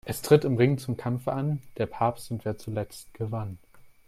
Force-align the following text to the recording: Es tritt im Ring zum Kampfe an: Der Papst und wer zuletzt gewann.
Es 0.03 0.23
tritt 0.23 0.45
im 0.45 0.57
Ring 0.57 0.79
zum 0.79 0.97
Kampfe 0.97 1.31
an: 1.31 1.61
Der 1.77 1.85
Papst 1.85 2.31
und 2.31 2.43
wer 2.43 2.57
zuletzt 2.57 3.13
gewann. 3.13 3.59